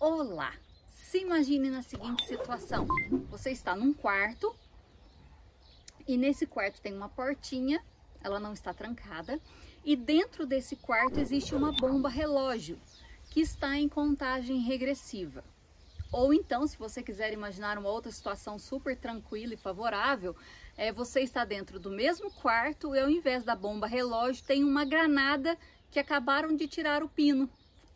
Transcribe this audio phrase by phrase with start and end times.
[0.00, 0.54] Olá!
[0.92, 2.86] Se imagine na seguinte situação:
[3.28, 4.54] você está num quarto
[6.06, 7.84] e nesse quarto tem uma portinha,
[8.22, 9.40] ela não está trancada,
[9.84, 12.78] e dentro desse quarto existe uma bomba relógio
[13.28, 15.42] que está em contagem regressiva.
[16.12, 20.36] Ou então, se você quiser imaginar uma outra situação super tranquila e favorável,
[20.76, 24.84] é, você está dentro do mesmo quarto e ao invés da bomba relógio tem uma
[24.84, 25.58] granada
[25.90, 27.50] que acabaram de tirar o pino.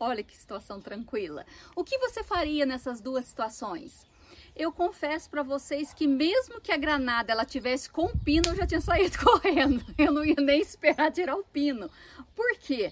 [0.05, 1.45] Olha que situação tranquila.
[1.77, 4.05] O que você faria nessas duas situações?
[4.53, 8.67] Eu confesso para vocês que mesmo que a granada ela tivesse com pino, eu já
[8.67, 9.81] tinha saído correndo.
[9.97, 11.89] Eu não ia nem esperar tirar o pino.
[12.35, 12.91] Por quê?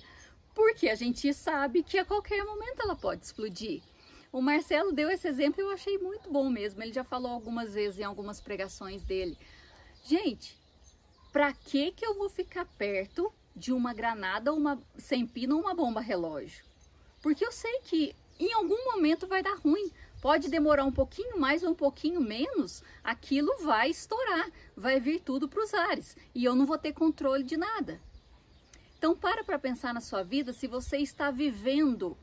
[0.56, 3.84] Porque a gente sabe que a qualquer momento ela pode explodir.
[4.32, 6.82] O Marcelo deu esse exemplo e eu achei muito bom mesmo.
[6.82, 9.38] Ele já falou algumas vezes em algumas pregações dele.
[10.06, 10.58] Gente,
[11.34, 15.74] para que que eu vou ficar perto de uma granada, uma sem pino ou uma
[15.74, 16.71] bomba relógio?
[17.22, 19.92] Porque eu sei que em algum momento vai dar ruim.
[20.22, 25.50] Pode demorar um pouquinho mais ou um pouquinho menos, aquilo vai estourar, vai vir tudo
[25.50, 28.00] para os ares e eu não vou ter controle de nada.
[29.00, 32.16] Então para para pensar na sua vida se você está vivendo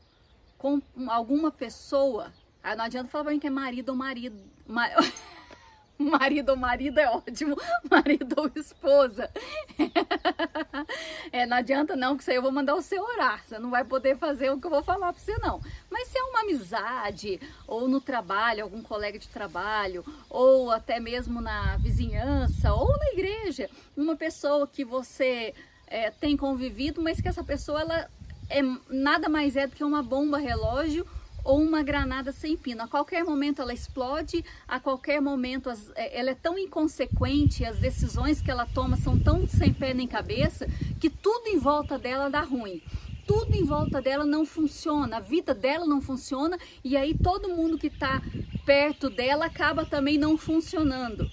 [0.57, 2.31] com alguma pessoa.
[2.63, 4.39] Aí não adianta falar pra mim que é marido ou marido.
[5.99, 7.57] marido ou marido é ótimo,
[7.91, 9.29] marido ou esposa.
[11.31, 13.43] é, não adianta não, que isso aí eu vou mandar você orar.
[13.45, 15.61] Você não vai poder fazer o que eu vou falar pra você, não.
[15.89, 21.41] Mas se é uma amizade, ou no trabalho, algum colega de trabalho, ou até mesmo
[21.41, 25.53] na vizinhança, ou na igreja, uma pessoa que você
[25.87, 28.09] é, tem convivido, mas que essa pessoa ela
[28.49, 31.05] é nada mais é do que uma bomba relógio
[31.43, 32.83] ou uma granada sem pino.
[32.83, 37.77] A qualquer momento ela explode, a qualquer momento as, é, ela é tão inconsequente, as
[37.79, 40.67] decisões que ela toma são tão sem pé nem cabeça,
[40.99, 42.81] que tudo em volta dela dá ruim.
[43.27, 47.77] Tudo em volta dela não funciona, a vida dela não funciona e aí todo mundo
[47.77, 48.21] que está
[48.65, 51.29] perto dela acaba também não funcionando.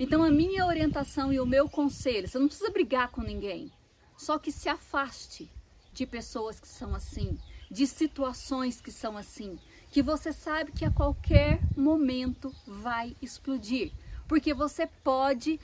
[0.00, 3.70] Então a minha orientação e o meu conselho, você não precisa brigar com ninguém,
[4.16, 5.48] só que se afaste
[5.92, 7.38] de pessoas que são assim,
[7.74, 9.58] de situações que são assim,
[9.90, 13.90] que você sabe que a qualquer momento vai explodir,
[14.28, 15.58] porque você pode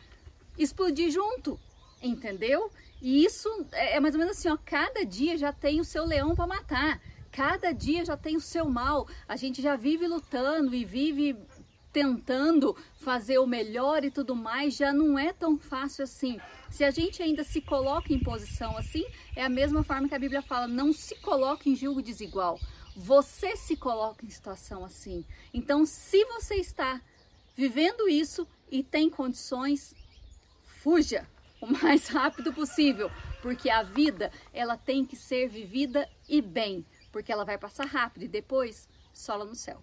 [0.58, 1.56] explodir junto,
[2.02, 2.68] entendeu?
[3.00, 6.04] E isso é, é mais ou menos assim, ó, cada dia já tem o seu
[6.04, 7.00] leão para matar.
[7.30, 9.06] Cada dia já tem o seu mal.
[9.28, 11.36] A gente já vive lutando e vive
[11.92, 16.38] tentando fazer o melhor e tudo mais, já não é tão fácil assim.
[16.70, 20.18] Se a gente ainda se coloca em posição assim, é a mesma forma que a
[20.18, 22.58] Bíblia fala: não se coloque em julgo desigual.
[22.96, 25.24] Você se coloca em situação assim.
[25.54, 27.00] Então, se você está
[27.56, 29.94] vivendo isso e tem condições,
[30.64, 31.26] fuja
[31.60, 33.10] o mais rápido possível,
[33.42, 38.24] porque a vida ela tem que ser vivida e bem, porque ela vai passar rápido
[38.24, 39.82] e depois sola no céu.